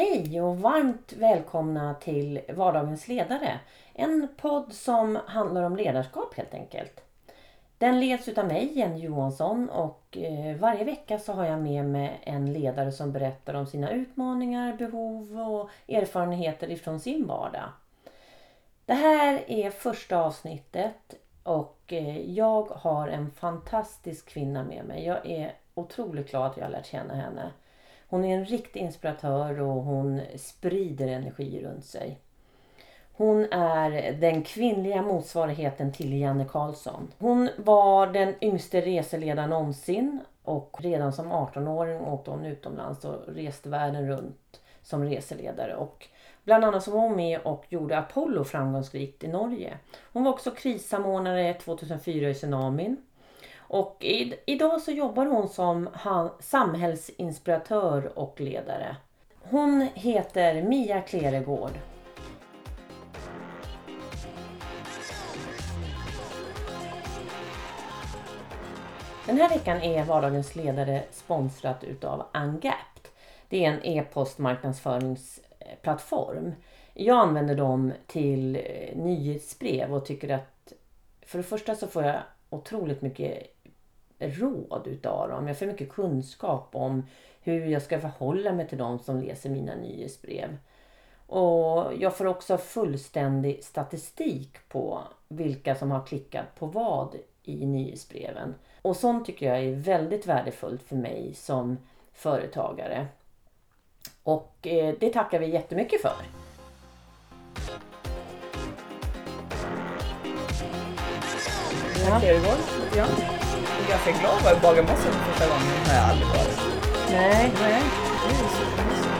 [0.00, 3.60] Hej och varmt välkomna till Vardagens ledare.
[3.94, 7.00] En podd som handlar om ledarskap helt enkelt.
[7.78, 12.20] Den leds utav mig, Jenny Johansson och eh, varje vecka så har jag med mig
[12.22, 17.68] en ledare som berättar om sina utmaningar, behov och erfarenheter ifrån sin vardag.
[18.86, 25.06] Det här är första avsnittet och eh, jag har en fantastisk kvinna med mig.
[25.06, 27.50] Jag är otroligt glad att jag har lärt känna henne.
[28.10, 32.18] Hon är en riktig inspiratör och hon sprider energi runt sig.
[33.12, 37.12] Hon är den kvinnliga motsvarigheten till Janne Karlsson.
[37.18, 43.68] Hon var den yngste reseledaren någonsin och redan som 18-åring åkte hon utomlands och reste
[43.68, 45.76] världen runt som reseledare.
[45.76, 46.08] Och
[46.44, 49.78] bland annat så var hon med och gjorde Apollo framgångsrikt i Norge.
[50.12, 52.96] Hon var också krissamordnare 2004 i tsunamin.
[53.72, 58.96] Och i, idag så jobbar hon som han, samhällsinspiratör och ledare.
[59.42, 61.72] Hon heter Mia Kleregård.
[69.26, 73.08] Den här veckan är Vardagens ledare sponsrat utav Ungapped.
[73.48, 76.52] Det är en e-postmarknadsföringsplattform.
[76.94, 78.62] Jag använder dem till eh,
[78.96, 80.72] nyhetsbrev och tycker att
[81.26, 83.59] för det första så får jag otroligt mycket
[84.20, 85.48] råd utav dem.
[85.48, 87.06] Jag får mycket kunskap om
[87.42, 90.56] hur jag ska förhålla mig till de som läser mina nyhetsbrev.
[91.26, 98.54] Och jag får också fullständig statistik på vilka som har klickat på vad i nyhetsbreven.
[98.82, 101.78] Och sånt tycker jag är väldigt värdefullt för mig som
[102.12, 103.06] företagare.
[104.22, 106.14] Och eh, det tackar vi jättemycket för.
[112.96, 113.39] Ja.
[113.90, 115.66] Ganska glad att vara i Bagarmossen för första gången.
[115.84, 116.58] Det har jag aldrig varit.
[117.10, 117.52] Nej.
[117.62, 117.82] Nej,
[118.28, 119.16] det är supermysigt.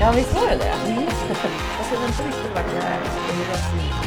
[0.00, 0.74] Ja, visst var det det?
[1.78, 2.98] Jag ser inte riktigt vart jag är.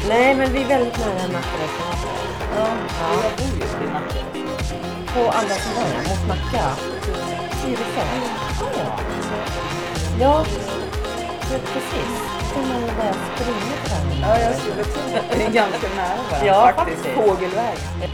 [0.08, 2.10] Nej, men vi är väldigt nära Nackareservatet.
[2.56, 2.66] Ja,
[3.00, 3.08] Ja.
[3.24, 4.22] jag bor just i Nacka.
[5.14, 6.64] På andra sidan, mot Nacka.
[7.62, 8.04] Tyresö.
[8.60, 8.96] Ja, ja.
[10.20, 10.44] Ja,
[11.40, 12.12] pre- precis.
[12.54, 14.20] Kan man börja springa på den?
[14.22, 17.06] Ja, jag skulle tro att det är ganska nära varandra Ja, faktiskt.
[17.16, 18.10] Fågelvägen.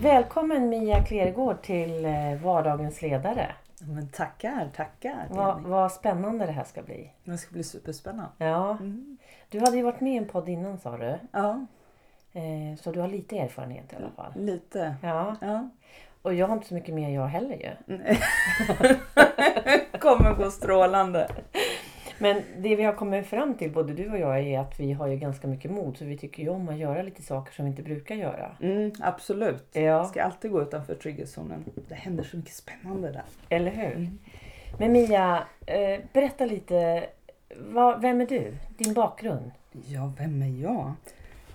[0.00, 3.54] Välkommen Mia Klergård till eh, Vardagens ledare.
[3.80, 5.26] Men tackar, tackar.
[5.30, 7.10] Vad, vad spännande det här ska bli.
[7.24, 8.30] Det ska bli superspännande.
[8.38, 9.16] Ja, Mm.
[9.50, 11.18] du hade ju varit med i en podd innan sa du.
[11.32, 11.66] Ja,
[12.32, 14.32] Eh, Så du har lite erfarenhet i alla fall.
[14.36, 14.94] lite.
[15.02, 15.68] Ja, Ja.
[16.22, 17.98] och jag har inte så mycket mer jag heller ju.
[19.98, 21.28] Kommer gå strålande.
[22.18, 25.06] Men det vi har kommit fram till, både du och jag, är att vi har
[25.06, 25.96] ju ganska mycket mod.
[25.96, 28.56] Så vi tycker ju om att göra lite saker som vi inte brukar göra.
[28.60, 29.64] Mm, absolut.
[29.72, 31.64] Ja, Ska alltid gå utanför trygghetszonen.
[31.88, 33.24] Det händer så mycket spännande där.
[33.48, 34.10] eller hur?
[34.78, 37.06] Men Mia, eh, berätta lite.
[37.56, 38.54] Vad, vem är du?
[38.78, 39.50] Din bakgrund?
[39.86, 40.92] Ja, vem är jag?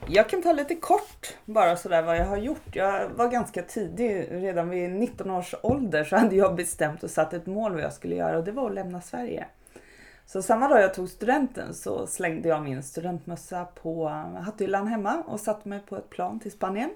[0.07, 2.75] Jag kan ta lite kort bara sådär vad jag har gjort.
[2.75, 7.33] Jag var ganska tidig, redan vid 19 års ålder så hade jag bestämt och satt
[7.33, 9.45] ett mål vad jag skulle göra och det var att lämna Sverige.
[10.31, 15.39] Så samma dag jag tog studenten så slängde jag min studentmössa på hatthyllan hemma och
[15.39, 16.89] satte mig på ett plan till Spanien.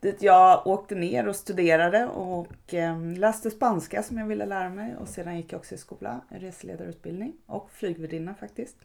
[0.00, 4.96] Dit jag åkte ner och studerade och ehm, läste spanska som jag ville lära mig
[4.96, 8.76] och sedan gick jag också i skola, en reseledarutbildning och flygvärdinna faktiskt.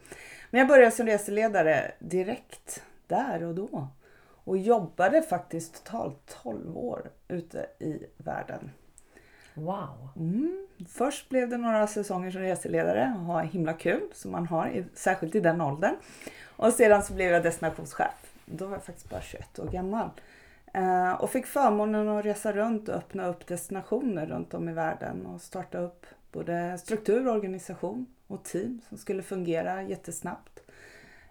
[0.49, 3.87] Men jag började som reseledare direkt där och då
[4.43, 8.71] och jobbade faktiskt totalt 12 år ute i världen.
[9.59, 10.09] Wow!
[10.15, 10.67] Mm.
[10.89, 15.35] Först blev det några säsonger som reseledare och ha himla kul som man har, särskilt
[15.35, 15.95] i den åldern.
[16.45, 18.33] Och sedan så blev jag destinationschef.
[18.45, 20.09] Då var jag faktiskt bara 21 år gammal.
[20.73, 25.25] Eh, och fick förmånen att resa runt och öppna upp destinationer runt om i världen
[25.25, 30.59] och starta upp både struktur, organisation och team som skulle fungera jättesnabbt.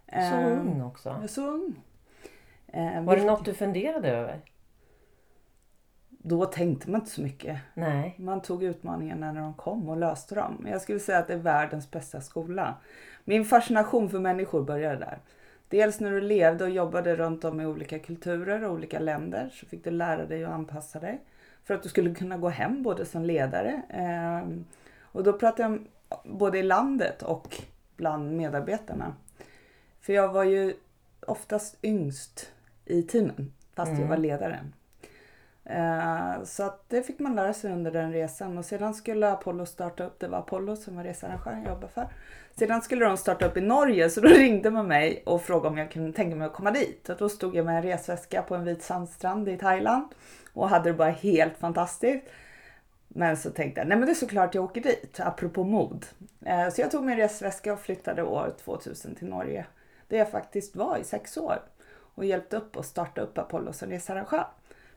[0.08, 1.08] Så Eh, ung också.
[1.08, 1.74] jag är så ung.
[2.66, 4.40] Eh, Var det något du funderade över?
[6.28, 7.58] Då tänkte man inte så mycket.
[7.74, 8.14] Nej.
[8.18, 10.66] Man tog utmaningarna när de kom och löste dem.
[10.70, 12.74] Jag skulle säga att det är världens bästa skola.
[13.24, 15.18] Min fascination för människor började där.
[15.68, 19.66] Dels när du levde och jobbade runt om i olika kulturer och olika länder så
[19.66, 21.20] fick du lära dig att anpassa dig.
[21.64, 23.82] För att du skulle kunna gå hem både som ledare.
[23.88, 24.64] ehm,
[25.12, 25.86] Och då pratar jag om
[26.38, 27.54] både i landet och
[27.96, 29.14] bland medarbetarna.
[30.00, 30.74] För jag var ju
[31.26, 32.52] oftast yngst
[32.84, 34.08] i teamen fast jag Mm.
[34.08, 34.72] var ledaren.
[35.68, 39.66] Eh, Så att det fick man lära sig under den resan och sedan skulle Apollo
[39.66, 42.08] starta upp, det var Apollo som var researrangören jag jobbade för.
[42.58, 45.78] Sedan skulle de starta upp i Norge så då ringde man mig och frågade om
[45.78, 47.08] jag kunde tänka mig att komma dit.
[47.08, 50.08] Och då stod jag med en resväska på en vit sandstrand i Thailand
[50.52, 52.26] och hade det bara helt fantastiskt.
[53.08, 56.06] Men så tänkte jag, nej men det är såklart jag åker dit, apropå mod.
[56.44, 59.66] Eh, så jag tog min resväska och flyttade år 2000 till Norge.
[60.08, 61.58] Där jag faktiskt var i sex år
[62.14, 64.46] och hjälpte upp och starta upp Apollo som researrangör.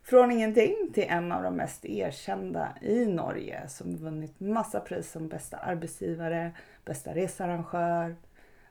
[0.04, 5.28] Från ingenting till en av de mest erkända i Norge som vunnit massa pris som
[5.28, 6.52] bästa arbetsgivare,
[6.86, 8.16] bästa researrangör,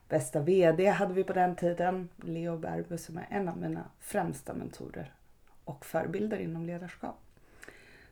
[0.09, 2.09] bästa VD hade vi på den tiden.
[2.15, 5.13] Leo Berbu som är en av mina främsta mentorer
[5.63, 7.15] och förebilder inom ledarskap.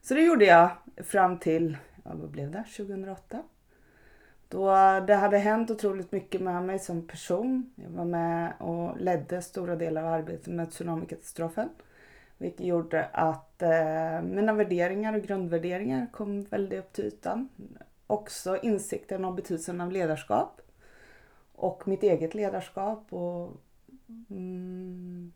[0.02, 3.44] Så det gjorde jag fram till, ja, vad blev det, 2008.
[4.50, 4.66] Då
[5.08, 7.74] det hade hänt otroligt mycket med mig som person.
[7.76, 11.70] Jag var med och ledde stora delar av arbetet med tsunamikatastrofen.
[12.40, 17.50] Vilket gjorde att eh, mina värderingar och grundvärderingar kom väldigt upp till ytan.
[18.08, 20.62] Också insikten om betydelsen av ledarskap.
[21.56, 23.14] Och mitt eget ledarskap.
[23.14, 23.62] Och,
[24.30, 25.32] mm,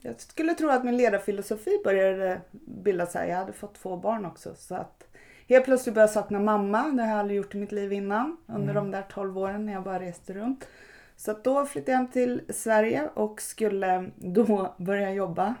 [0.00, 3.28] jag skulle tro att min ledarfilosofi började bilda sig.
[3.28, 4.54] Jag hade fått två barn också.
[4.54, 5.08] Så att
[5.48, 6.82] helt plötsligt började jag sakna mamma.
[6.82, 8.36] Det har jag aldrig gjort i mitt liv innan.
[8.46, 8.74] Under mm.
[8.74, 10.68] de där 12 åren när jag bara reste runt.
[11.16, 15.54] Så då flyttade jag hem till Sverige och skulle då börja jobba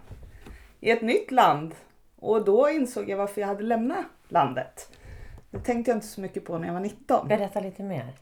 [0.80, 1.74] i ett nytt land.
[2.16, 4.98] Och då insåg jag varför jag hade lämnat landet.
[5.50, 7.28] Det tänkte jag inte så mycket på när jag var 19.
[7.28, 8.12] Berätta lite mer.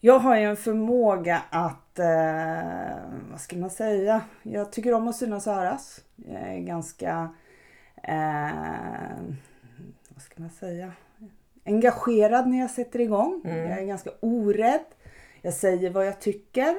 [0.00, 2.96] Jag har ju en förmåga att, eh,
[3.30, 6.00] vad ska man säga, jag tycker om att synas och höras.
[6.16, 7.34] Jag är ganska,
[8.02, 9.16] eh,
[10.08, 10.92] vad ska man säga,
[11.64, 13.42] engagerad när jag sätter igång.
[13.44, 13.70] Mm.
[13.70, 14.84] Jag är ganska orädd.
[15.42, 16.76] Jag säger vad jag tycker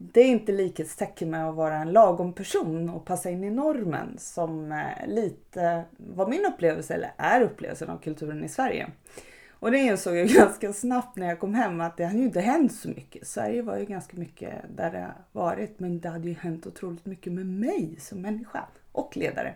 [0.00, 4.18] det är inte likhetstecken med att vara en lagom person och passa in i normen
[4.18, 8.90] som eh, lite var min upplevelse, eller är upplevelsen av kulturen i Sverige.
[9.50, 12.40] Och det insåg jag ganska snabbt när jag kom hem att det hade ju inte
[12.40, 13.26] hänt så mycket.
[13.26, 17.32] Sverige var ju ganska mycket där det varit men det hade ju hänt otroligt mycket
[17.32, 19.54] med mig som människa och ledare.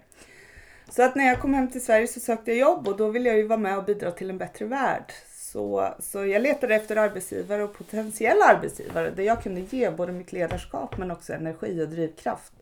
[0.88, 3.28] Så att när jag kom hem till Sverige så sökte jag jobb och då ville
[3.28, 5.12] jag ju vara med och bidra till en bättre värld.
[5.52, 10.32] Så, så jag letade efter arbetsgivare och potentiella arbetsgivare där jag kunde ge både mitt
[10.32, 12.52] ledarskap men också energi och drivkraft.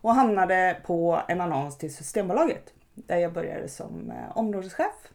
[0.00, 5.12] Och hamnade på en annons till Systembolaget där jag började som eh, områdeschef.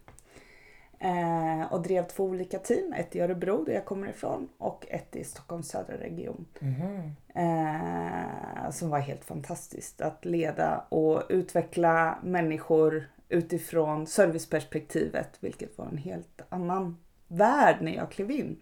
[0.99, 5.15] Eh, och drev två olika team, ett i Örebro där jag kommer ifrån och ett
[5.15, 6.45] i Stockholms södra region.
[6.61, 7.11] Mm.
[7.35, 15.97] Eh, som var helt fantastiskt att leda och utveckla människor utifrån serviceperspektivet, vilket var en
[15.97, 16.97] helt annan
[17.27, 18.59] värld när jag klev in.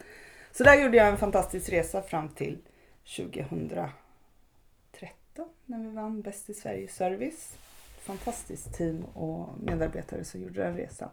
[0.51, 2.57] Så där gjorde jag en fantastisk resa fram till
[3.17, 3.93] 2013
[5.65, 7.57] när vi vann Bäst i Sverige Service.
[7.99, 11.09] Fantastiskt team och medarbetare som gjorde den resan.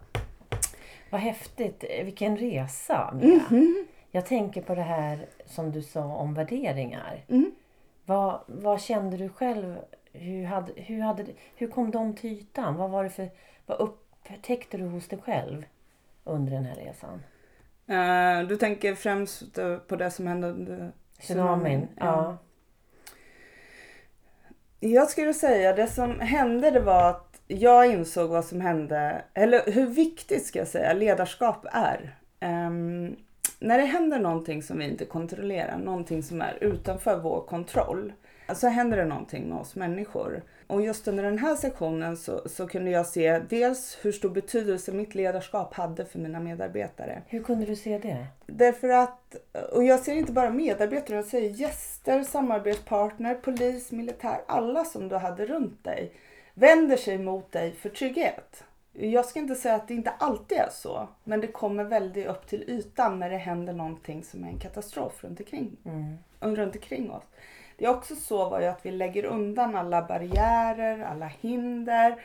[1.10, 1.84] Vad häftigt!
[2.04, 3.10] Vilken resa!
[3.22, 3.84] Mm -hmm.
[4.10, 7.24] Jag tänker på det här som du sa om värderingar.
[7.28, 7.50] Mm.
[8.06, 9.76] Vad, vad kände du själv?
[10.12, 11.24] Hur, hade, hur, hade,
[11.56, 12.76] hur kom de till ytan?
[12.76, 13.30] Vad, var det för,
[13.66, 15.64] vad upptäckte du hos dig själv
[16.24, 17.22] under den här resan?
[17.90, 21.88] Uh, du tänker främst på det som hände under tsunamin?
[21.96, 22.38] Ja.
[24.80, 29.72] Jag skulle säga det som hände det var att jag insåg vad som hände, eller
[29.72, 32.18] hur viktigt ska jag säga ledarskap är.
[32.40, 33.16] Um,
[33.60, 38.12] när det händer någonting som vi inte kontrollerar, någonting som är utanför vår kontroll,
[38.54, 40.42] så händer det någonting med oss människor.
[40.66, 44.92] Och just under den här sektionen så, så kunde jag se dels hur stor betydelse
[44.92, 47.22] mitt ledarskap hade för mina medarbetare.
[47.26, 48.26] Hur kunde du se det?
[48.46, 49.36] Därför att,
[49.72, 55.16] och jag ser inte bara medarbetare, jag ser gäster, samarbetspartner, polis, militär, alla som du
[55.16, 56.12] hade runt dig
[56.54, 58.64] vänder sig mot dig för trygghet.
[58.92, 62.46] Jag ska inte säga att det inte alltid är så, men det kommer väldigt upp
[62.46, 66.16] till ytan när det händer någonting som är en katastrof runt omkring, mm.
[66.56, 67.24] runt omkring oss.
[67.78, 72.22] Det är också så var ju att vi lägger undan alla barriärer, alla hinder,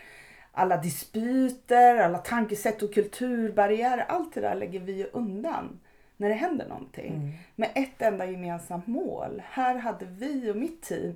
[0.51, 4.05] alla dispyter, alla tankesätt och kulturbarriärer.
[4.07, 5.79] Allt det där lägger vi undan
[6.17, 7.13] när det händer någonting.
[7.13, 7.31] Mm.
[7.55, 9.41] Med ett enda gemensamt mål.
[9.45, 11.15] Här hade vi och mitt team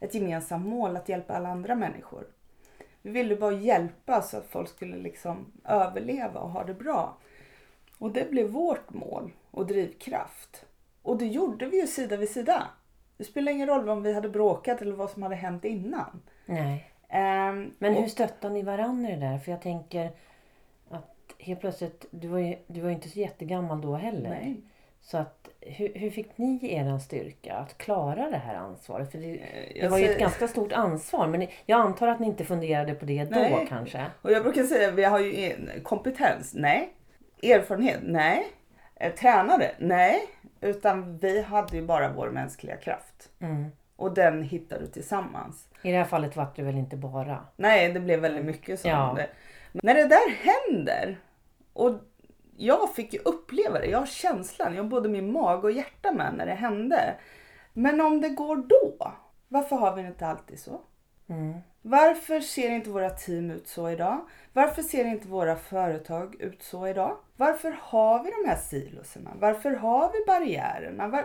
[0.00, 2.24] ett gemensamt mål att hjälpa alla andra människor.
[3.02, 7.16] Vi ville bara hjälpa så att folk skulle liksom överleva och ha det bra.
[7.98, 10.64] Och det blev vårt mål och drivkraft.
[11.02, 12.68] Och det gjorde vi ju sida vid sida.
[13.18, 16.22] Det spelar ingen roll om vi hade bråkat eller vad som hade hänt innan.
[16.46, 16.92] Nej.
[17.12, 19.38] Um, Men hur stöttar ni varandra i det där?
[19.38, 20.10] För jag tänker
[20.90, 24.30] att helt plötsligt, du var ju, du var inte så jättegammal då heller.
[24.30, 24.60] Nej.
[25.00, 29.12] Så att, hur, hur fick ni er styrka att klara det här ansvaret?
[29.12, 31.26] För det, eh, det var ju ett ganska stort ansvar.
[31.26, 33.50] Men jag antar att ni inte funderade på det Nej.
[33.50, 34.04] då kanske?
[34.22, 36.54] Och jag brukar säga vi har ju kompetens.
[36.54, 36.92] Nej.
[37.42, 38.00] Erfarenhet?
[38.02, 38.46] Nej.
[38.96, 39.70] Eh, tränare?
[39.78, 40.20] Nej.
[40.60, 43.30] Utan vi hade ju bara vår mänskliga kraft.
[43.38, 43.70] Mm.
[43.96, 45.68] Och den hittade du tillsammans.
[45.82, 47.44] I det här fallet var det väl inte bara?
[47.56, 49.14] Nej, det blev väldigt mycket som ja.
[49.16, 49.28] det.
[49.72, 51.18] När det där händer
[51.72, 51.94] och
[52.56, 56.12] jag fick ju uppleva det, jag har känslan, jag har både min mage och hjärta
[56.12, 57.14] med när det hände.
[57.72, 59.12] Men om det går då,
[59.48, 60.80] varför har vi det inte alltid så?
[61.28, 61.58] Mm.
[61.82, 64.20] Varför ser inte våra team ut så idag?
[64.52, 67.16] Varför ser inte våra företag ut så idag?
[67.36, 69.30] Varför har vi de här siloserna?
[69.40, 71.08] Varför har vi barriärerna?
[71.08, 71.24] Var,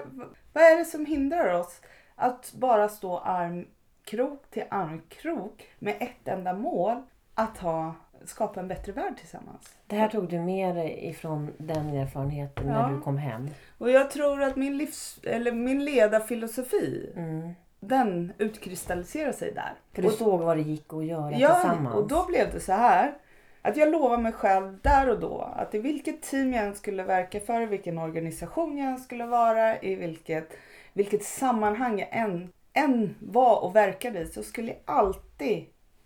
[0.53, 1.81] vad- är det som hindrar oss
[2.15, 7.01] att bara stå armkrok till armkrok med ett enda mål?
[7.36, 7.95] Att ha,
[8.25, 9.75] skapa en bättre värld tillsammans.
[9.88, 12.88] Det här tog du med dig ifrån den erfarenheten Ja.
[12.88, 13.48] när du kom hem.
[13.77, 17.53] Och jag tror att min, livs, eller min ledarfilosofi, Mm.
[17.87, 19.73] Den utkristalliserar sig där.
[19.93, 21.95] För du Och- såg vad det gick att göra Ja, tillsammans.
[21.95, 23.13] och då blev det så här.
[23.61, 27.03] Att jag lovade mig själv där och då att i vilket team jag än skulle
[27.03, 30.53] verka för, i vilken organisation jag än skulle vara, i vilket,
[30.93, 35.65] vilket sammanhang jag än, än var och verkade i så skulle jag alltid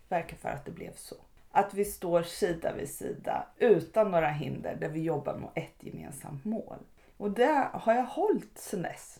[0.09, 1.15] verka för att det blev så.
[1.51, 6.45] Att vi står sida vid sida utan några hinder där vi jobbar mot ett gemensamt
[6.45, 6.77] mål.
[7.17, 9.19] Och det har jag hållit sedan dess.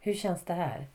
[0.00, 0.86] Hur känns det här?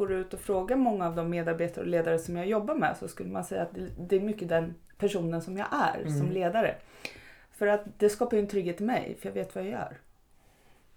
[0.00, 3.08] Går ut och frågar många av de medarbetare och ledare som jag jobbar med så
[3.08, 6.32] skulle man säga att det- är mycket den personen som jag är som Mm.
[6.32, 6.74] ledare.
[7.50, 9.96] För att det skapar ju en trygghet i mig för jag vet vad jag gör.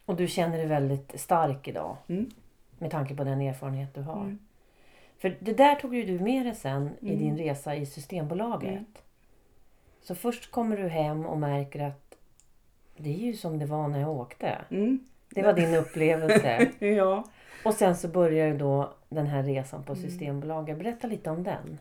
[0.06, 1.98] Och du känner dig väldigt stark idag.
[2.08, 2.32] Mm.
[2.80, 4.22] Med tanke på den erfarenhet du har.
[4.22, 4.40] Mm.
[5.18, 7.20] För det där tog ju du med dig sen i Mm.
[7.20, 8.70] din resa i Systembolaget.
[8.72, 8.86] Mm.
[10.02, 12.16] Så först kommer du hem och märker att
[12.98, 14.58] det är ju som det var när jag åkte.
[14.70, 15.00] Mm.
[15.36, 16.68] Det var din upplevelse.
[16.80, 17.24] Ja.
[17.64, 19.96] Och sen så börjar ju då den här resan på.
[19.96, 20.78] Systembolaget.
[20.78, 21.80] Berätta lite om den.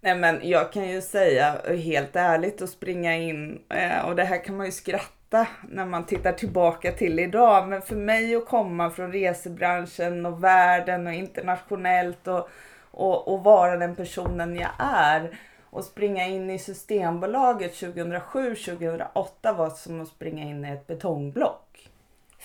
[0.00, 4.44] Nej men jag kan ju säga helt ärligt och springa in eh, och det här
[4.44, 7.68] kan man ju skratta när man tittar tillbaka till idag.
[7.68, 12.48] Men för mig att komma från resebranschen och världen och internationellt och,
[12.90, 15.38] och, och vara den personen jag är
[15.76, 21.65] och springa in i Systembolaget 2007-2008 var som att springa in i ett betongblock.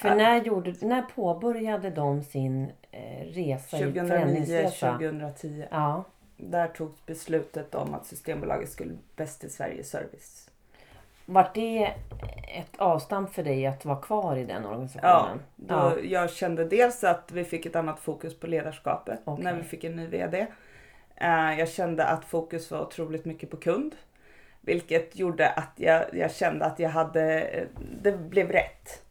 [0.01, 0.15] För Ja.
[0.15, 4.98] när, gjorde, när påbörjade de sin eh, resa i förändringsresa?
[5.00, 5.67] 2009-2010.
[5.72, 6.03] Ja.
[6.38, 10.50] Där togs beslutet om att Systembolaget skulle bäst i Sverige service.
[11.25, 11.84] Vart det
[12.55, 15.39] ett avstamp för dig att vara kvar i den Ja, organisationen?
[15.55, 19.43] då jag kände dels att vi fick ett annat fokus på ledarskapet Okej.
[19.43, 20.48] när vi fick en ny VD.
[21.15, 23.96] Eh, Jag kände att fokus var otroligt mycket på kund.
[24.62, 27.50] Vilket gjorde att jag, jag kände att jag hade,
[28.01, 29.03] det blev rätt.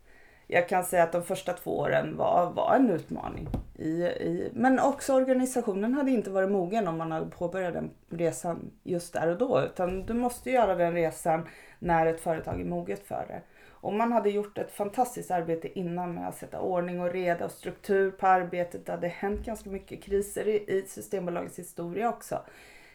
[0.53, 3.49] Jag kan säga att de första två åren var, var en utmaning.
[3.79, 8.71] I, i, men också organisationen hade inte varit mogen om man hade påbörjat den resan
[8.83, 9.63] just där och då.
[9.63, 13.43] Utan du måste göra den resan när ett företag är moget för det.
[13.69, 17.51] Och man hade gjort ett fantastiskt arbete innan med att sätta ordning och reda och
[17.51, 18.87] struktur på arbetet.
[18.87, 22.39] Det hade hänt ganska mycket kriser i, i Systembolagets historia också.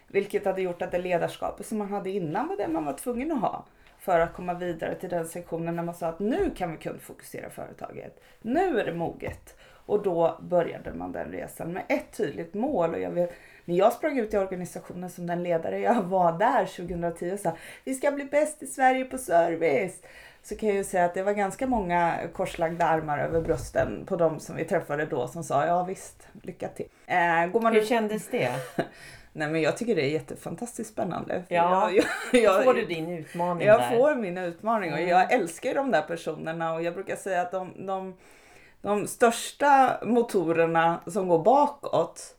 [0.07, 3.31] Vilket hade gjort att det ledarskapet som man hade innan var det man var tvungen
[3.31, 3.65] att ha.
[4.05, 7.49] För att komma vidare till den sektionen när man sa att nu kan vi kundfokusera
[7.49, 8.21] företaget.
[8.41, 9.57] Nu är det moget.
[9.85, 12.93] Och då började man den resan med ett tydligt mål.
[12.93, 13.33] Och jag vet,
[13.65, 17.55] när jag sprang ut i organisationen som den ledare jag var där 2010 och sa
[17.83, 20.01] vi ska bli bäst i Sverige på service.
[20.43, 24.15] Så kan jag ju säga att det var ganska många korslagda armar över brösten på
[24.15, 26.87] de som vi träffade då som sa ja visst, lycka till.
[27.07, 28.51] Eh, går man Hur ut kändes det?
[29.37, 31.43] Nej men jag tycker det är jättefantastiskt spännande.
[31.47, 31.91] Ja.
[31.91, 33.89] jag, jag, jag, får du din utmaning jag där?
[33.97, 35.09] får min utmaning och Mm.
[35.09, 38.13] jag älskar ju de där personerna och jag brukar säga att de, de,
[38.81, 42.35] de största motorerna som går bakåt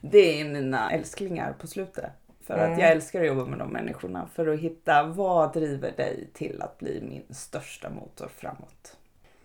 [0.00, 2.10] det är mina älsklingar på slutet.
[2.46, 2.72] För Mm.
[2.72, 6.62] att jag älskar att jobba med de människorna för att hitta vad driver dig till
[6.62, 8.96] att bli min största motor framåt.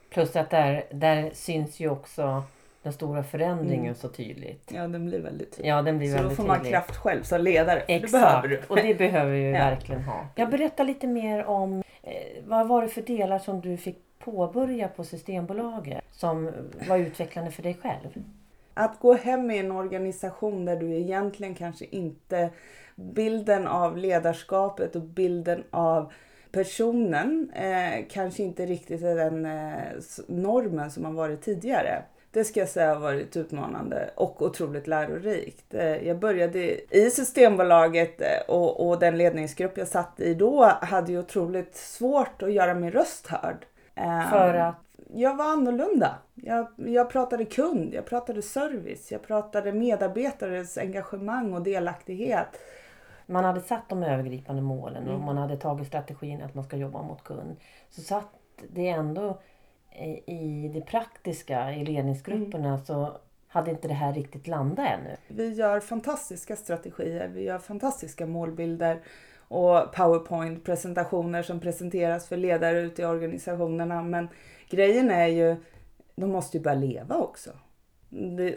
[0.10, 2.44] Plus att där, där syns ju också
[2.86, 3.96] den stora förändringen Mm.
[3.96, 4.72] så tydligt.
[4.74, 5.70] Ja, den blir väldigt tydlig.
[5.72, 6.72] Ja, den blir Så då väldigt får man tydlig.
[6.74, 7.80] kraft själv som ledare.
[7.80, 8.62] för Det Exakt, behöver du.
[8.68, 9.58] och det behöver vi ju Ja.
[9.58, 10.28] verkligen ha.
[10.36, 12.14] Jag berättar lite mer om eh,
[12.46, 16.52] vad var det för delar som du fick påbörja på Systembolaget som
[16.88, 18.24] var utvecklande för dig själv?
[18.74, 22.50] Att gå hem i en organisation där du egentligen kanske inte
[22.96, 26.14] bilden av ledarskapet och bilden av
[26.52, 29.74] personen eh, kanske inte riktigt är den eh,
[30.28, 32.02] normen som har varit tidigare.
[32.36, 35.74] Det ska jag säga har varit utmanande och otroligt lärorikt.
[35.74, 41.12] Eh, jag började i Systembolaget eh, och, och den ledningsgrupp jag satt i då hade
[41.12, 43.66] ju otroligt svårt att göra min röst hörd.
[43.96, 44.76] Eh, För att
[45.14, 46.16] jag var annorlunda.
[46.34, 52.48] Jag, jag pratade kund, jag pratade service, jag pratade medarbetares engagemang och delaktighet.
[53.26, 55.26] man hade satt de övergripande målen och Mm.
[55.26, 57.56] man hade tagit strategin att man ska jobba mot kund.
[57.90, 58.30] Så satt
[58.70, 59.40] det ändå
[60.28, 62.86] i- det praktiska, i ledningsgrupperna, Mm.
[62.86, 65.16] så hade inte det här riktigt landat ännu.
[65.28, 69.00] Vi gör fantastiska strategier, vi gör fantastiska målbilder
[69.48, 74.04] och powerpoint-presentationer som presenteras för ledare ute i organisationerna.
[74.04, 74.28] Men
[74.70, 75.56] grejen är ju,
[76.16, 77.50] de måste ju börja leva också.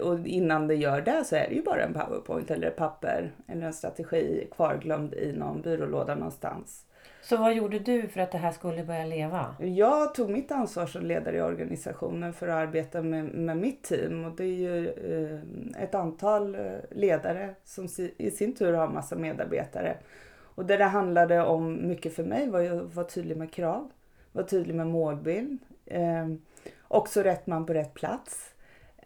[0.03, 3.33] Och innan det gör det så är det ju bara en powerpoint eller ett papper
[3.49, 6.85] eller en strategi kvarglömd i någon byrålåda någonstans.
[7.29, 9.57] Så vad gjorde du för att det här skulle börja leva?
[9.59, 14.25] Jag tog mitt ansvar som ledare i organisationen för att arbeta med, med mitt team
[14.25, 19.17] och det är ju eh, ett antal eh, ledare som i sin tur har massa
[19.17, 19.97] medarbetare.
[20.41, 23.91] Och det det handlade om mycket för mig var ju att vara tydlig med krav,
[24.33, 26.29] vara tydlig med målbild, eh,
[26.89, 28.55] också rätt man på rätt plats.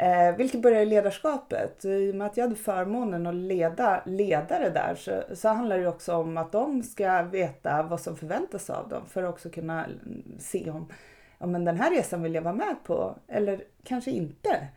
[0.02, 1.84] Eh, vilket börjar i ledarskapet.
[1.84, 5.88] I och med att jag hade förmånen att leda ledare där så, så handlar det
[5.88, 9.86] också om att de ska veta vad som förväntas av dem för att också kunna
[10.38, 10.92] se om
[11.38, 14.68] ja, men den här resan vill jag vara med på eller kanske inte.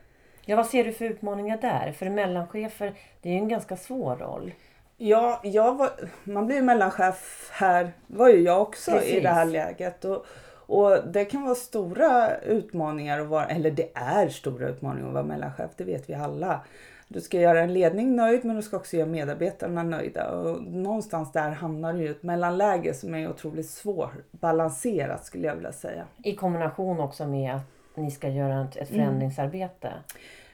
[0.45, 1.91] Ja, vad ser du för utmaningar där?
[1.91, 4.51] För mellanchefer, det är ju en ganska svår roll.
[4.97, 5.89] Ja, jag var,
[6.23, 9.13] man blir mellanchef här, var ju jag också Precis.
[9.13, 10.05] i det här läget.
[10.05, 10.25] Och,
[10.67, 15.23] och det kan vara stora utmaningar att vara, eller det är stora utmaningar att vara
[15.23, 16.61] mellanchef, det vet vi alla.
[17.07, 20.31] Du ska göra en ledning nöjd men du ska också göra medarbetarna nöjda.
[20.31, 25.71] Och någonstans där hamnar du i ett mellanläge som är otroligt svårbalanserat skulle jag vilja
[25.71, 26.05] säga.
[26.23, 27.61] I kombination också med att
[27.95, 28.87] ni ska göra ett, mm.
[28.87, 29.87] förändringsarbete.
[29.87, 30.01] Mm.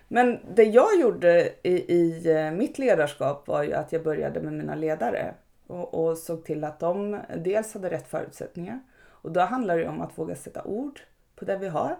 [0.07, 4.53] Men det jag gjorde i, i, eh, mitt ledarskap var ju att jag började med
[4.53, 5.33] mina ledare
[5.67, 8.79] och, och såg till att de dels hade rätt förutsättningar
[9.21, 10.99] och då handlar det om att våga sätta ord
[11.35, 11.97] på det vi har.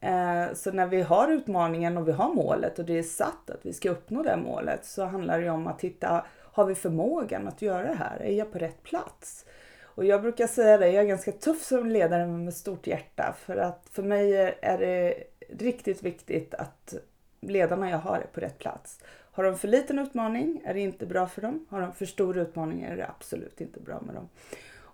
[0.00, 3.66] Eh, så när vi har utmaningen och vi har målet och det är satt att
[3.66, 7.62] vi ska uppnå det målet så handlar det om att titta, har vi förmågan att
[7.62, 8.22] göra det här?
[8.22, 9.46] Är jag på rätt plats?
[9.82, 13.34] Och jag brukar säga det, jag är ganska tuff som ledare men med stort hjärta
[13.38, 15.14] för att för mig är det
[15.58, 16.94] riktigt viktigt att
[17.40, 19.00] ledarna jag har är på rätt plats.
[19.32, 21.66] Har de för liten utmaning är det inte bra för dem.
[21.70, 24.28] Har de för stor utmaning är det absolut inte bra med dem.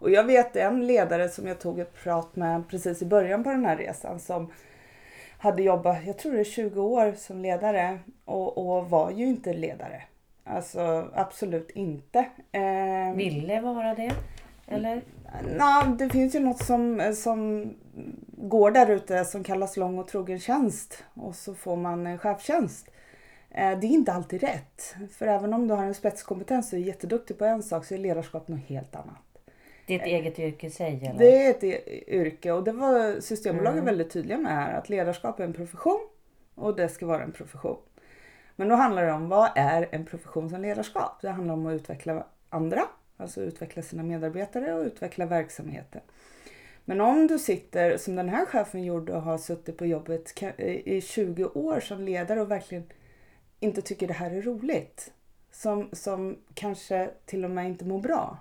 [0.01, 3.51] Och jag vet en ledare som jag tog ett prat med precis i början på
[3.51, 4.53] den här resan som
[5.39, 9.53] hade jobbat, jag tror det är 20 år som ledare och, och var ju inte
[9.53, 10.03] ledare.
[10.45, 12.19] Alltså absolut inte.
[12.53, 14.13] Eh, Ville vara det?
[14.67, 15.03] Eller?
[15.57, 17.71] Nej, det finns ju något som, som
[18.29, 22.89] går där ute som kallas lång och trogen tjänst och så får man en chefstjänst.
[23.51, 24.95] Eh, det är inte alltid rätt.
[25.13, 27.99] För även om du har en spetskompetens och är jätteduktig på en sak så är
[27.99, 29.30] ledarskap något helt annat.
[29.91, 31.07] Det är ett eget yrke i sig?
[31.07, 31.19] Eller?
[31.19, 31.65] Det är ett
[32.09, 33.85] yrke och det var Systembolaget mm.
[33.85, 34.79] väldigt tydliga med här.
[34.79, 36.01] Att ledarskap är en profession
[36.55, 37.77] och det ska vara en profession.
[38.57, 41.23] Men då handlar det om vad är en profession som ledarskap?
[41.23, 42.83] Det handlar om att utveckla andra,
[43.17, 46.01] alltså utveckla sina medarbetare och utveckla verksamheten.
[46.85, 51.01] Men om du sitter som den här chefen gjorde och har suttit på jobbet i
[51.01, 52.85] 20 år som ledare och verkligen
[53.61, 55.13] inte tycker det här är roligt.
[55.53, 58.39] Som, som kanske till och med inte mår bra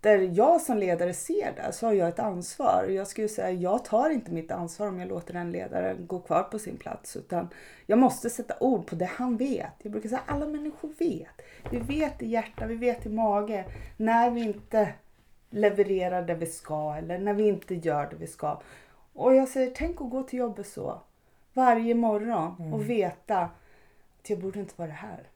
[0.00, 2.84] där jag som ledare ser det så har jag ett ansvar.
[2.84, 6.42] Jag skulle säga jag tar inte mitt ansvar om jag låter den ledaren gå kvar
[6.42, 7.16] på sin plats.
[7.16, 7.48] Utan
[7.86, 9.72] jag måste sätta ord på det han vet.
[9.82, 11.42] Jag brukar säga alla människor vet.
[11.70, 13.64] Vi vet i hjärta, vi vet i mage
[13.96, 14.94] när vi inte
[15.50, 18.60] levererar det vi ska eller när vi inte gör det vi ska.
[19.12, 21.00] Och jag säger tänk att gå till jobbet så.
[21.52, 22.86] Varje morgon och mm.
[22.86, 23.38] veta
[24.20, 25.28] att jag borde inte vara här.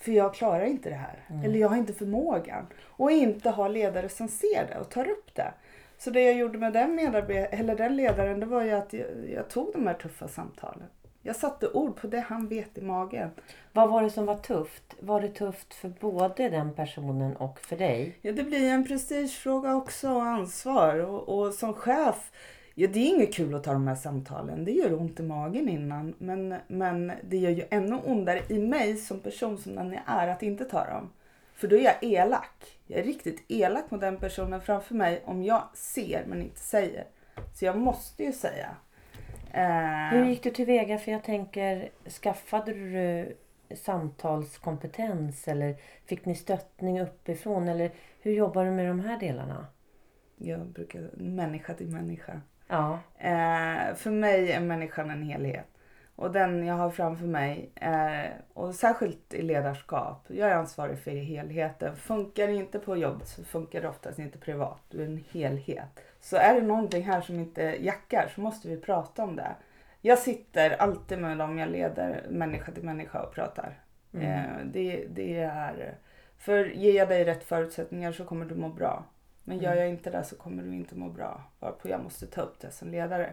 [0.00, 1.24] För jag klarar inte det här.
[1.30, 1.44] Mm.
[1.44, 2.66] Eller jag har inte förmågan.
[2.84, 5.52] Och inte ha ledare som ser det och tar upp det.
[5.98, 9.48] Så det jag gjorde med den, eller den ledaren det var ju att jag, jag,
[9.48, 10.86] tog de här tuffa samtalen.
[11.22, 13.30] Jag satte ord på det han vet i magen.
[13.72, 14.94] Vad var det som var tufft?
[15.00, 18.18] Var det tufft för både den personen och för dig?
[18.22, 20.98] Ja, det blir en prestigefråga också och ansvar.
[20.98, 22.30] Och, och som chef
[22.80, 24.64] Ja, det är inget kul att ta de här samtalen.
[24.64, 26.14] Det gör ont i magen innan.
[26.18, 30.28] Men, men det gör ju ännu ondare i mig som person som den jag är
[30.28, 31.12] att inte ta dem.
[31.54, 32.78] För då är jag elak.
[32.86, 37.04] Jag är riktigt elak mot den personen framför mig om jag ser men inte säger.
[37.54, 38.76] Så jag måste ju säga.
[39.52, 40.18] Eh...
[40.18, 40.98] Hur gick du tillväga?
[40.98, 41.90] För jag tänker,
[42.22, 43.36] skaffade du
[43.76, 47.68] samtalskompetens eller fick ni stöttning uppifrån?
[47.68, 47.90] Eller
[48.20, 49.66] hur jobbar du med de här delarna?
[50.36, 52.40] Jag brukar människa till människa.
[52.70, 52.98] Ja.
[53.18, 55.66] Eh, för mig är människan en helhet.
[56.16, 61.10] Och den jag har framför mig, är, och särskilt i ledarskap, jag är ansvarig för
[61.10, 61.96] helheten.
[61.96, 64.80] Funkar det inte på jobbet så funkar det oftast inte privat.
[64.90, 66.00] Du är en helhet.
[66.20, 69.54] Så är det någonting här som inte jackar så måste vi prata om det.
[70.00, 73.78] Jag sitter alltid med dem jag leder människa till människa och pratar.
[74.14, 74.26] Mm.
[74.26, 75.94] Eh, det, det är,
[76.38, 79.04] för ger jag dig rätt förutsättningar så kommer du må bra.
[79.50, 79.78] Men gör mm.
[79.78, 81.42] jag inte det så kommer du inte må bra.
[81.60, 83.32] Varpå jag måste ta upp det som ledare.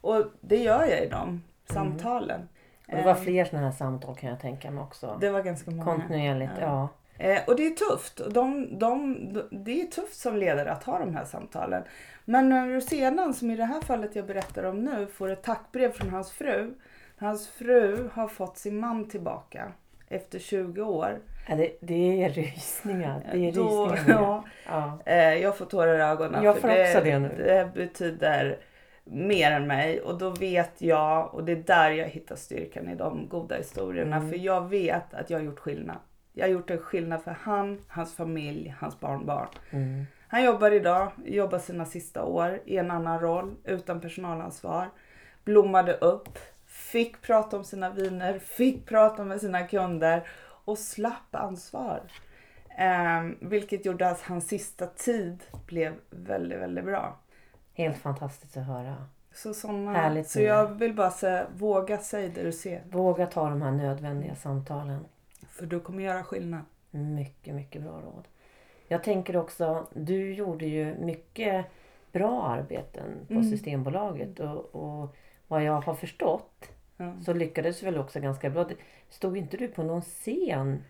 [0.00, 2.40] Och det gör jag i de samtalen.
[2.40, 2.48] Mm.
[2.86, 5.18] Och det var Eh, fler sådana här samtal kan jag tänka mig också.
[5.20, 5.84] Det var ganska många.
[5.84, 6.88] Kontinuerligt, ja.
[7.18, 8.20] Eh, och det är tufft.
[8.20, 9.16] Och de, de,
[9.50, 11.82] det är tufft som ledare att ha de här samtalen.
[12.24, 15.42] Men när du sedan, som i det här fallet jag berättar om nu, får ett
[15.42, 16.74] tackbrev från hans fru.
[17.18, 19.72] Hans fru har fått sin man tillbaka
[20.08, 21.20] efter 20 år.
[21.46, 23.22] Ja det, det är rysningar.
[23.32, 24.20] Det är Då, rysningar.
[24.20, 24.98] ja, ja.
[25.06, 26.44] eh, jag får tårar i ögonen.
[26.44, 27.28] Jag får också det nu.
[27.28, 28.58] Det betyder
[29.04, 32.94] mer än mig och då vet jag och det är där jag hittar styrkan i
[32.94, 34.16] de goda historierna.
[34.16, 34.30] Mm.
[34.30, 35.96] För jag vet att jag har gjort skillnad.
[36.32, 39.48] Jag har gjort en skillnad för han, hans familj, hans barnbarn.
[39.70, 40.06] Mm.
[40.28, 44.90] Han jobbar idag, jobbar sina sista år i en annan roll utan personalansvar.
[45.44, 50.28] Blommade upp, fick prata om sina viner, fick prata med sina kunder
[50.66, 52.00] och slapp ansvar.
[52.76, 57.16] Ehm, vilket gjorde att hans sista tid blev väldigt, väldigt bra.
[57.74, 58.94] Helt fantastiskt att höra.
[59.34, 62.82] Så, såna, Härligt, så jag vill bara säga, våga säga det du ser.
[62.90, 65.04] Våga ta de här nödvändiga samtalen.
[65.48, 66.60] För du kommer göra skillnad.
[66.90, 68.28] Mycket, mycket bra råd.
[68.88, 71.66] Jag tänker också, du gjorde ju mycket
[72.12, 73.50] bra arbeten på Mm.
[73.50, 75.16] Systembolaget och, och
[75.48, 77.12] vad jag har förstått Ja.
[77.24, 78.68] så lyckades väl också ganska bra.
[79.08, 80.84] Stod inte du på någon scen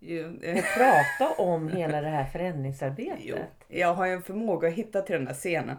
[0.00, 3.18] Jo, och pratade om hela det här förändringsarbetet?
[3.22, 3.36] Jo,
[3.68, 5.76] jag har ju en förmåga att hitta till den där scenen.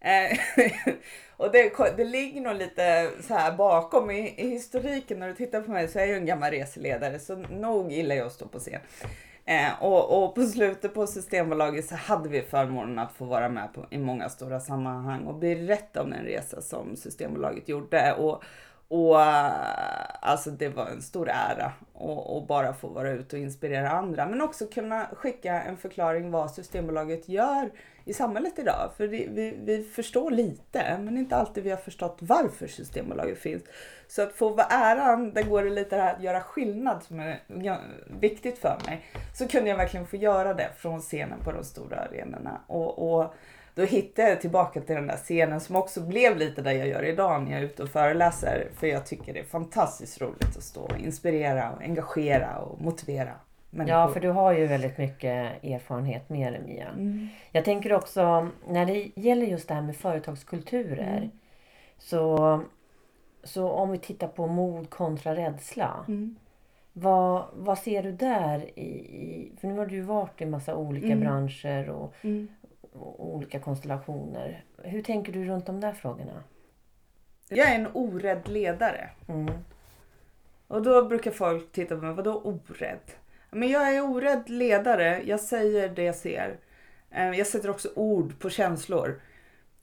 [0.00, 0.38] Eh,
[1.36, 5.18] och det, det ligger nog lite så här bakom i, i historiken.
[5.18, 8.14] När du tittar på mig så är jag ju en gammal reseledare så nog gillar
[8.14, 8.80] jag att stå på scen.
[9.44, 13.74] Eh, och, och på slutet på Systembolaget så hade vi förmånen att få vara med
[13.74, 18.12] på, i många stora sammanhang och berätta om den resa som Systembolaget gjorde.
[18.12, 18.42] Och,
[18.88, 19.52] och eh,
[20.20, 24.26] alltså det var en stor ära och, och bara få vara ute och inspirera andra.
[24.26, 27.70] Men också kunna skicka en förklaring vad Systembolaget gör
[28.04, 28.90] i samhället idag.
[28.96, 33.62] För det, vi, vi förstår lite, men inte alltid vi har förstått varför Systembolaget finns.
[34.08, 37.20] Så att få vara äran, där går det lite det här att göra skillnad som
[37.20, 37.40] är
[38.20, 39.04] viktigt för mig.
[39.34, 42.60] Så kunde jag verkligen få göra det från scenen på de stora arenorna.
[42.66, 43.34] Och, och
[43.78, 47.02] då hittade jag tillbaka till den där scenen som också blev lite där jag gör
[47.02, 48.68] idag när jag är ute och föreläser.
[48.74, 53.32] För jag tycker det är fantastiskt roligt att stå och inspirera, och engagera och motivera
[53.70, 53.98] människor.
[53.98, 56.88] Ja, för du har ju väldigt mycket erfarenhet med det Mia.
[56.88, 57.28] Mm.
[57.52, 61.16] Jag tänker också när det gäller just det här med företagskulturer.
[61.16, 61.30] Mm.
[61.98, 62.60] Så,
[63.44, 66.04] så om vi tittar på mod kontra rädsla.
[66.08, 66.36] Mm.
[66.92, 68.78] Vad, vad ser du där?
[68.78, 71.20] I, för nu har du varit i massa olika Mm.
[71.20, 72.48] branscher och, Mm.
[72.57, 72.57] och
[72.94, 74.64] olika konstellationer.
[74.82, 76.42] Hur tänker du runt de där frågorna?
[77.48, 79.10] Jag är en orädd ledare.
[79.28, 79.54] Mm.
[80.66, 83.00] Och då brukar folk titta på mig, vadå orädd?
[83.50, 86.56] Men jag är orädd ledare, jag säger det jag ser.
[87.10, 89.20] Eh, Jag sätter också ord på känslor.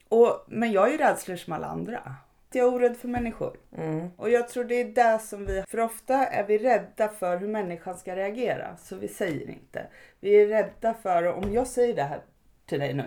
[0.10, 2.16] Och, men jag är ju rädslor som alla andra.
[2.52, 3.58] Jag är orädd för människor.
[3.78, 4.10] Mm.
[4.18, 5.64] Och jag tror det är det som vi...
[5.68, 8.78] För ofta är vi rädda för hur människan ska reagera.
[8.78, 9.88] Så vi säger inte.
[10.20, 12.22] Vi är rädda för, om jag säger det här
[12.66, 13.04] till dig nu.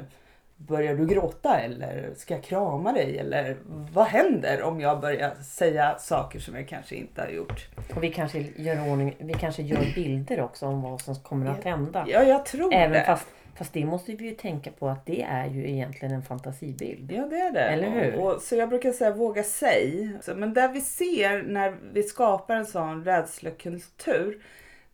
[0.56, 3.18] Börjar du gråta eller ska jag krama dig?
[3.18, 3.56] Eller
[3.92, 7.68] vad händer om jag börjar säga saker som jag kanske inte har gjort?
[7.94, 11.64] Och vi kanske gör ordning, vi kanske gör bilder också om vad som kommer att
[11.64, 12.04] hända.
[12.08, 13.04] Ja, jag tror Även det.
[13.04, 17.12] fast, fast det måste vi ju tänka på att det är ju egentligen en fantasibild.
[17.12, 17.60] Ja, det är det.
[17.60, 18.14] Eller hur?
[18.14, 20.10] Och, och, så jag brukar säga våga säg.
[20.36, 24.38] Men där vi ser när vi skapar en sån rädslekultur,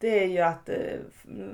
[0.05, 0.77] det är ju att eh,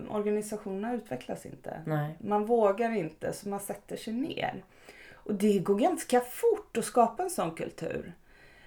[0.09, 1.81] organisationerna utvecklas inte.
[1.87, 2.17] Nej.
[2.21, 4.65] Man vågar inte så man sätter sig ner.
[5.13, 8.13] Och det går ganska fort att skapa en sån kultur.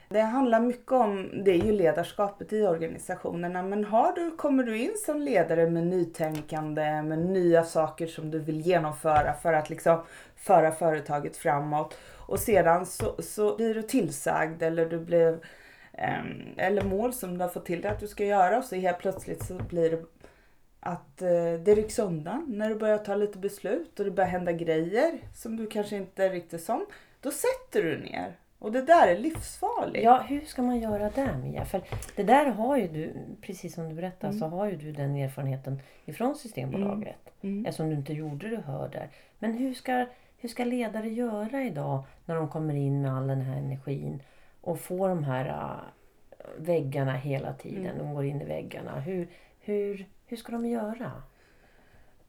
[0.09, 4.77] Det handlar mycket om, det är ju ledarskapet i organisationerna, men har du, kommer du
[4.77, 10.01] in som ledare med nytänkande, med nya saker som du vill genomföra för att liksom
[10.35, 15.43] föra företaget framåt och sedan så, så blir du tillsagd eller du blev
[16.57, 18.99] eller mål som du har fått till dig att du ska göra och så helt
[18.99, 20.03] plötsligt så blir det
[20.79, 24.51] att eh, det rycks undan när du börjar ta lite beslut och det börjar hända
[24.51, 26.85] grejer som du kanske inte är riktigt som.
[27.21, 28.35] Då sätter du ner.
[28.59, 30.03] Och det där är livsfarligt.
[30.03, 31.65] Ja, hur ska man göra där Mia?
[31.65, 31.81] För
[32.15, 35.79] det där har ju du, precis som du berättade, så har ju du den erfarenheten
[36.05, 37.33] ifrån Systembolaget.
[37.41, 37.65] Mm.
[37.65, 39.09] Eftersom du inte gjorde det hör där.
[39.39, 40.05] Men hur ska,
[40.37, 44.21] hur ska ledare göra idag när de kommer in med all den här energin
[44.63, 45.79] och får de här äh,
[46.57, 47.97] väggarna hela tiden?
[47.97, 48.99] De går in i väggarna.
[48.99, 49.27] Hur,
[49.59, 51.11] hur, hur ska de göra?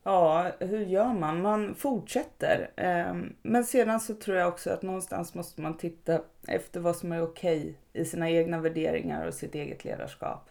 [0.03, 1.43] Ja, hur gör man?
[1.43, 2.71] Man fortsätter.
[2.77, 7.13] Ehm, Men sedan så tror jag också att någonstans måste man titta efter vad som
[7.13, 10.51] är okej i sina egna värderingar och sitt eget ledarskap.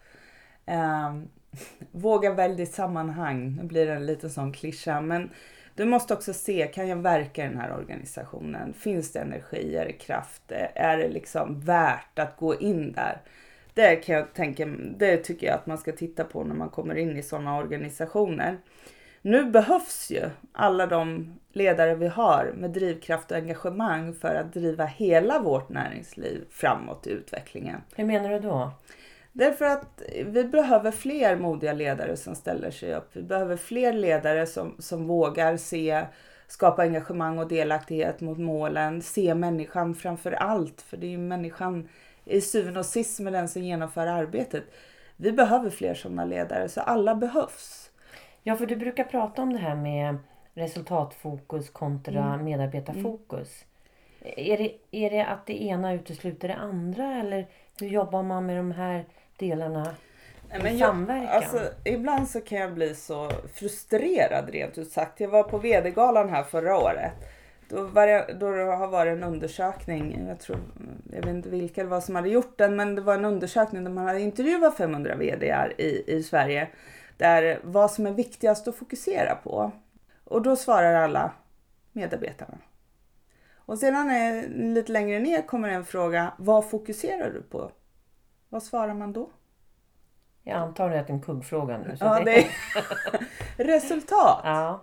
[0.65, 1.27] Ehm,
[1.91, 3.55] Våga välja ditt sammanhang.
[3.55, 5.29] Nu blir det en liten sån klyscha, men
[5.75, 8.73] du måste också se, kan jag verka i den här organisationen?
[8.73, 9.75] Finns det energi?
[9.75, 10.41] Är det kraft?
[10.75, 13.21] Är det liksom värt att gå in där?
[13.73, 14.65] Det, kan jag tänka,
[14.97, 18.57] det tycker jag att man ska titta på när man kommer in i sådana organisationer.
[19.21, 24.85] Nu behövs ju alla de ledare vi har med drivkraft och engagemang för att driva
[24.85, 27.81] hela vårt näringsliv framåt i utvecklingen.
[27.95, 28.71] Hur menar du då?
[29.35, 33.09] Därför att vi behöver fler modiga ledare som ställer sig upp.
[33.13, 36.05] Vi behöver fler ledare som, som vågar se,
[36.47, 40.81] skapa engagemang och delaktighet mot målen, se människan framför allt.
[40.81, 41.89] För det är ju människan
[42.25, 44.63] i syvende och sist med den som genomför arbetet.
[45.17, 47.91] Vi behöver fler sådana ledare, så alla behövs.
[48.43, 50.17] Ja, för du brukar prata om det här med
[50.53, 52.45] resultatfokus kontra mm.
[52.45, 53.65] medarbetarfokus.
[54.21, 54.33] Mm.
[54.37, 57.47] Är, det, är det att det ena utesluter det andra eller
[57.79, 59.05] hur jobbar man med de här
[59.37, 59.95] delarna
[60.61, 65.19] men jag, alltså, ibland så kan jag bli så frustrerad rent ut sagt.
[65.19, 67.11] Jag var på VD-galan här förra året.
[67.69, 70.57] Då, var det, då det har varit en undersökning, jag, tror,
[71.11, 73.83] jag vet inte vilka det var som hade gjort den, men det var en undersökning
[73.83, 76.67] där man hade intervjuat 500 VDar i, i Sverige.
[77.17, 79.71] Där vad som är viktigast att fokusera på.
[80.23, 81.31] Och då svarar alla
[81.91, 82.57] medarbetarna.
[83.55, 87.71] Och sedan är, lite längre ner kommer en fråga, vad fokuserar du på?
[88.53, 89.29] Vad svarar man då?
[90.43, 91.95] Jag antar att det är en kuggfråga nu.
[91.99, 92.47] ja, det
[93.63, 94.41] resultat.
[94.43, 94.81] Ja.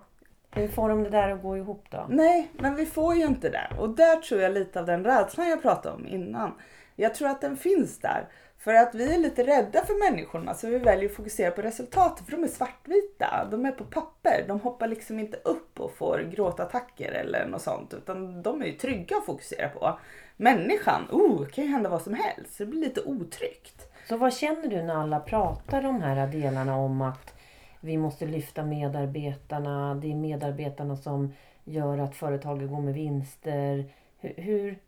[0.50, 2.06] Hur får de det där att gå ihop då?
[2.08, 3.68] Nej, men vi får ju inte det.
[3.78, 6.52] Och där tror jag lite av den rädslan jag pratade om innan.
[6.96, 8.28] Jag tror att den finns där.
[8.60, 12.24] För att vi är lite rädda för människorna så vi väljer att fokusera på resultatet
[12.26, 13.48] för de är svartvita.
[13.50, 14.44] De är på papper.
[14.48, 18.72] De hoppar liksom inte upp och får gråtattacker eller något sånt utan de är ju
[18.72, 19.98] trygga att fokusera på.
[20.36, 22.58] Människan, oh, kan ju hända vad som helst.
[22.58, 23.92] Det blir lite otryggt.
[24.08, 27.34] Så vad känner du när alla pratar de här delarna om att
[27.80, 29.94] vi måste lyfta medarbetarna.
[29.94, 33.84] Det är medarbetarna som gör att företaget går med vinster.
[34.18, 34.78] Hur, hur,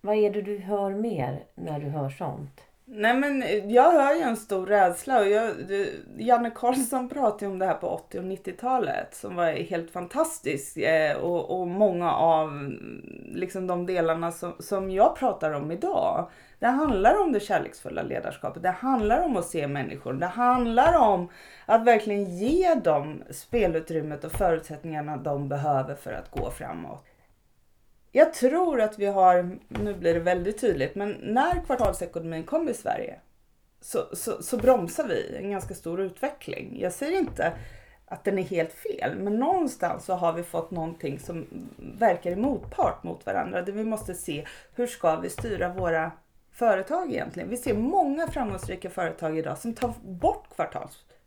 [0.00, 2.60] vad är det du hör mer när du hör sånt?
[2.94, 5.54] Nej men jag hör ju en stor rädsla och jag,
[6.16, 11.16] Janne Karlsson pratade om det här på 80 och 90-talet som var helt fantastiskt eh,
[11.16, 12.72] och, och många av
[13.34, 16.28] liksom de delarna som, som jag pratar om idag.
[16.58, 18.62] Det handlar om det kärleksfulla ledarskapet.
[18.62, 20.12] Det handlar om att se människor.
[20.12, 21.28] Det handlar om
[21.66, 27.11] att verkligen ge dem spelutrymmet och förutsättningarna de behöver för att gå framåt.
[28.14, 32.74] Jag tror att vi har, nu blir det väldigt tydligt, men när kvartalsekonomin kom i
[32.74, 33.20] Sverige
[33.80, 36.80] så, så, så bromsar vi en ganska stor utveckling.
[36.80, 37.52] Jag säger inte
[38.06, 41.46] att den är helt fel, men någonstans så har vi fått någonting som
[41.98, 43.62] verkar i motpart mot varandra.
[43.62, 46.12] Där vi måste se hur ska vi styra våra
[46.52, 47.48] företag egentligen.
[47.48, 50.56] Vi ser många framgångsrika företag idag som tar bort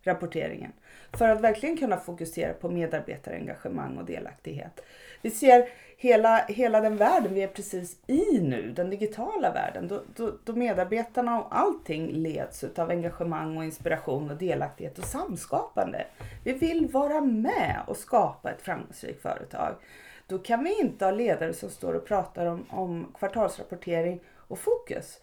[0.05, 0.71] rapporteringen
[1.13, 4.81] för att verkligen kunna fokusera på medarbetarengagemang och delaktighet.
[5.21, 10.01] Vi ser hela, hela den världen vi är precis i nu, den digitala världen, då,
[10.15, 16.05] då, då medarbetarna och allting leds av engagemang och inspiration och delaktighet och samskapande.
[16.43, 19.75] Vi vill vara med och skapa ett framgångsrikt företag.
[20.27, 25.19] Då kan vi inte ha ledare som står och pratar om, om kvartalsrapportering och fokus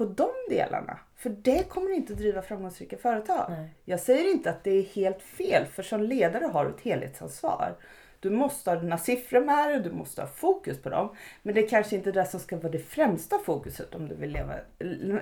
[0.00, 0.98] på de delarna.
[1.16, 3.46] För det kommer inte driva framgångsrika företag.
[3.50, 3.68] Nej.
[3.84, 7.76] Jag säger inte att det är helt fel, för som ledare har du ett helhetsansvar.
[8.20, 11.16] Du måste ha dina siffror med dig, du måste ha fokus på dem.
[11.42, 14.30] Men det är kanske inte det som ska vara det främsta fokuset om du vill
[14.30, 14.54] leva,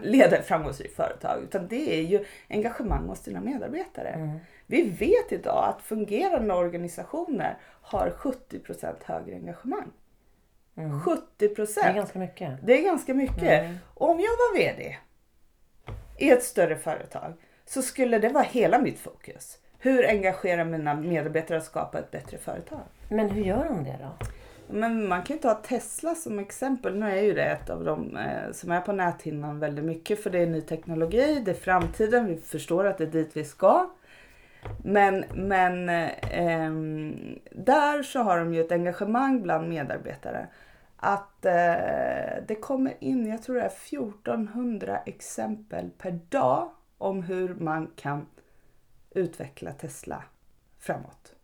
[0.02, 1.42] leda ett framgångsrikt företag.
[1.42, 4.08] Utan det är ju engagemang hos dina medarbetare.
[4.08, 4.38] Mm.
[4.66, 9.90] Vi vet idag att fungerande organisationer har 70% högre engagemang.
[10.78, 11.00] Mm.
[11.00, 11.84] 70 procent.
[11.84, 12.52] Det är ganska mycket.
[12.62, 13.62] Det är ganska mycket.
[13.62, 13.76] Mm.
[13.94, 14.96] Om jag var VD
[16.18, 17.32] i ett större företag
[17.66, 19.58] så skulle det vara hela mitt fokus.
[19.78, 22.80] Hur engagerar mina medarbetare att skapa ett bättre företag?
[23.08, 24.26] Men hur gör de det då?
[24.70, 26.98] Men man kan ju ta Tesla som exempel.
[26.98, 30.30] Nu är ju det ett av de eh, som är på näthinnan väldigt mycket för
[30.30, 33.90] det är ny teknologi, det är framtiden, vi förstår att det är dit vi ska.
[34.84, 36.70] Men, men eh,
[37.50, 40.46] där så har de ju ett engagemang bland medarbetare
[41.00, 41.52] att eh,
[42.48, 48.26] det kommer in, jag tror det är 1400 exempel per dag om hur man kan
[49.10, 50.22] utveckla Tesla
[50.78, 51.34] framåt.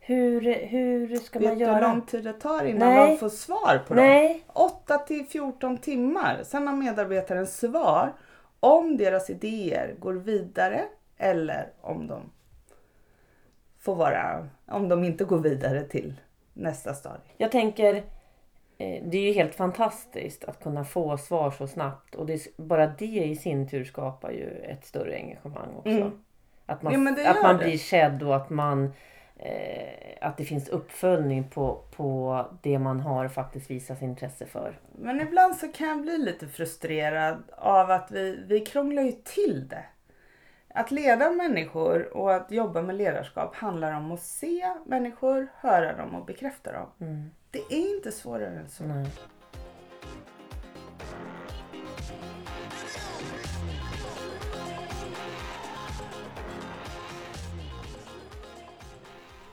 [0.00, 1.72] Hur, hur ska man göra?
[1.72, 3.10] Vet du hur lång tid det tar innan Nej.
[3.10, 4.44] de får svar på Nej.
[4.46, 4.66] dem?
[4.66, 6.42] 8 till 14 timmar.
[6.44, 8.12] Sen har medarbetaren svar
[8.60, 10.84] om deras idéer går vidare
[11.16, 12.30] eller om de
[13.78, 16.20] får vara, om de inte går vidare till
[16.52, 17.30] nästa stadie.
[17.36, 18.04] Jag tänker
[18.78, 23.24] det är ju helt fantastiskt att kunna få svar så snabbt och det, bara det
[23.24, 25.90] i sin tur skapar ju ett större engagemang också.
[25.90, 26.22] Mm.
[26.66, 28.92] Att man, ja, att man blir sedd och att man,
[29.36, 34.78] eh, att det finns uppföljning på, på det man har faktiskt visat intresse för.
[34.98, 39.68] Men ibland så kan jag bli lite frustrerad av att vi, vi krånglar ju till
[39.68, 39.84] det.
[40.68, 46.14] Att leda människor och att jobba med ledarskap handlar om att se människor, höra dem
[46.14, 46.86] och bekräfta dem.
[47.00, 47.30] Mm.
[47.56, 48.84] Det är inte svårare än så.
[48.84, 49.06] Nej.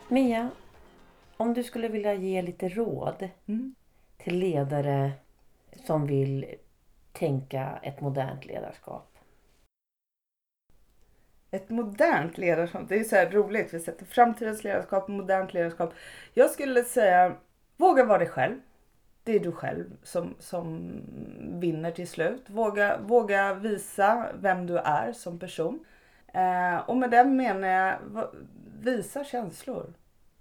[0.08, 0.50] Mia,
[1.38, 3.76] om du skulle vilja ge lite råd Mm.
[4.18, 5.12] till ledare
[5.86, 6.56] som vill
[7.12, 9.18] tänka ett modernt ledarskap.
[11.52, 13.74] Ett modernt ledarskap, det är så här roligt.
[13.74, 15.94] Vi sätter framtidens ledarskap modernt ledarskap.
[16.34, 17.36] Jag skulle säga,
[17.78, 18.60] våga vara dig själv.
[19.24, 20.92] Det är du själv som, som
[21.60, 22.44] vinner till slut.
[22.48, 25.86] Våga, våga visa vem du är som person.
[26.28, 27.98] Eh, och med det menar jag,
[28.80, 29.94] visa känslor.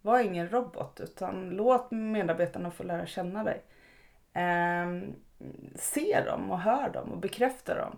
[0.03, 3.63] Var ingen robot utan låt medarbetarna få lära känna dig.
[4.33, 5.13] Eh,
[5.75, 7.97] se dem och hör dem och bekräfta dem.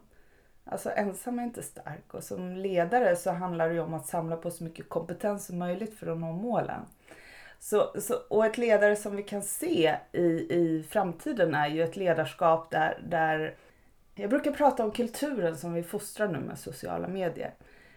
[0.64, 4.37] Alltså ensam är inte stark och som ledare så handlar det ju om att samla
[4.37, 6.81] på så mycket kompetens som möjligt för att nå målen.
[7.64, 11.96] Så, så, och ett ledare som vi kan se i, i framtiden är ju ett
[11.96, 13.55] ledarskap där, där
[14.14, 17.55] jag brukar prata om kulturen som vi fostrar nu med sociala medier.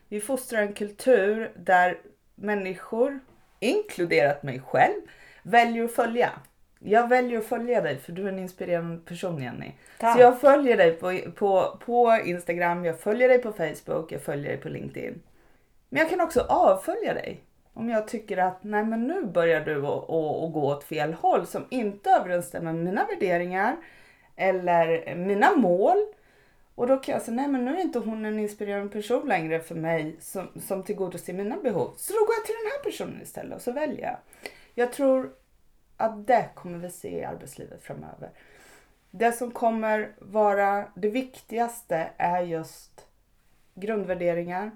[0.08, 1.98] Vi fostrar en kultur där
[2.36, 3.20] människor,
[3.60, 5.02] inkluderat mig själv,
[5.44, 6.32] väljer att följa.
[6.80, 9.72] Jag väljer att följa dig för du är en inspirerande person Jenny.
[10.00, 14.50] Så jag följer dig på, på, på Instagram, jag följer dig på Facebook, jag följer
[14.50, 15.22] dig på LinkedIn.
[15.90, 17.44] Men jag kan också avfölja dig.
[17.78, 20.08] Om jag tycker att nej men nu börjar du att,
[20.54, 23.76] gå åt fel håll som inte överensstämmer med mina värderingar
[24.36, 25.98] eller mina mål.
[26.76, 29.60] Och då kan jag säga nej men nu är inte hon en inspirerande person längre
[29.60, 31.94] för mig som, som tillgodoser mina behov.
[31.98, 34.18] Så då går jag till den här personen istället och så väljer jag.
[34.76, 35.34] Jag tror
[35.98, 38.30] att det kommer vi se i arbetslivet framöver.
[39.12, 43.06] Det som kommer vara det viktigaste är just
[43.76, 44.72] grundvärderingar.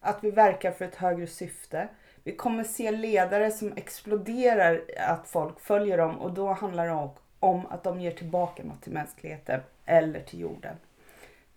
[0.00, 1.88] Att vi verkar för ett högre syfte.
[2.24, 7.08] Vi kommer se ledare som exploderar att folk följer dem och då handlar det
[7.40, 10.76] om att de ger tillbaka något till mänskligheten eller till jorden.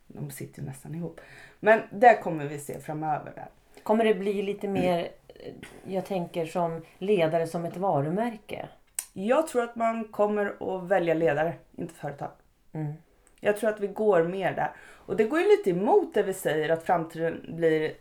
[0.07, 1.21] De sitter ju nästan ihop.
[1.59, 3.31] Men det kommer vi se framöver.
[3.35, 3.47] Där.
[3.83, 5.53] Kommer det bli lite mer, eh,
[5.87, 8.69] jag tänker som ledare som ett varumärke?
[9.13, 12.31] Jag tror att man kommer att välja ledare, inte företag.
[12.73, 12.93] Mm.
[13.39, 14.71] Jag tror att vi går mer där.
[14.79, 17.93] Och det går ju lite emot det vi säger att framtiden blir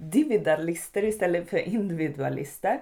[0.00, 2.80] individualister istället för individualister.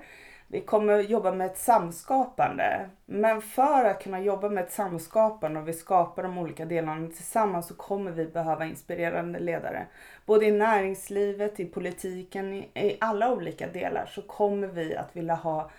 [0.50, 2.88] Vi kommer jobba med ett samskapande.
[3.07, 7.66] Men för att kunna jobba med ett samskapande och vi skapar de olika delarna tillsammans
[7.66, 9.87] så kommer vi behöva inspirerande ledare.
[10.26, 15.35] Både i näringslivet, i politiken, i, i alla olika delar så kommer vi att vilja
[15.35, 15.70] ha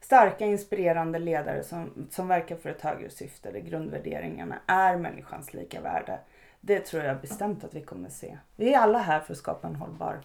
[0.00, 5.80] starka inspirerande ledare som, som verkar för ett högre syfte där grundvärderingarna är människans lika
[5.80, 6.18] värde.
[6.60, 8.38] Det tror jag bestämt att vi kommer se.
[8.56, 10.20] Vi är alla här för att skapa en hållbar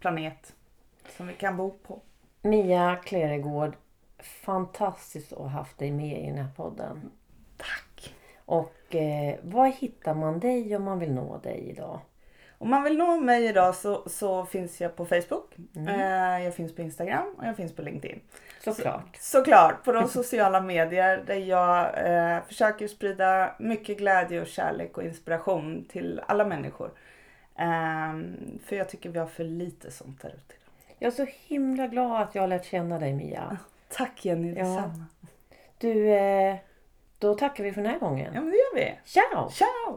[0.00, 0.54] planet
[1.16, 2.00] som vi kan bo på.
[2.42, 3.76] Mia Kleregård,
[4.18, 7.10] fantastiskt att ha haft dig med i den här podden.
[7.56, 8.14] Tack!
[8.44, 12.00] Och eh, var hittar man dig om man vill nå dig idag?
[12.60, 15.56] Om man vill nå mig idag så, så finns jag på Facebook.
[15.76, 18.20] Eh, jag finns på Instagram och jag finns på LinkedIn.
[18.64, 19.16] Såklart.
[19.16, 24.98] Så, såklart, på de sociala medier där jag eh, försöker sprida mycket glädje och kärlek
[24.98, 26.90] och inspiration till alla människor.
[27.58, 30.54] Ehm, för jag tycker vi har för lite sånt där ute.
[30.98, 33.58] Jag är så himla glad att jag har lärt känna dig Mia.
[33.88, 34.64] Tack Jenny, Ja.
[34.64, 35.04] detsamma.
[35.78, 36.56] Du, eh,
[37.18, 38.32] då tackar vi för den här gången.
[38.34, 38.98] Ja men det gör vi.
[39.04, 39.50] Ciao!
[39.50, 39.96] Ciao!